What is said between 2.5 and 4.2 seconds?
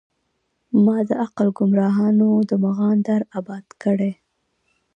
مغان در اباد کړی